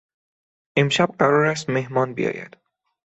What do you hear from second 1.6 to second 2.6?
مهمان بیاید.